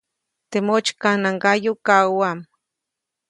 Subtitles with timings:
[0.51, 2.39] Teʼ motsykanaŋgayu kaʼuʼam.